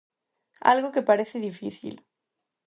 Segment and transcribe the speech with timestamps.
[0.71, 1.95] Algo que parece difícil.